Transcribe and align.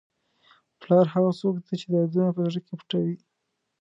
پلار 0.81 1.05
هغه 1.13 1.31
څوک 1.39 1.55
دی 1.65 1.73
چې 1.81 1.87
دردونه 1.91 2.29
په 2.35 2.41
زړه 2.49 2.59
کې 2.65 2.73
پټوي. 2.79 3.17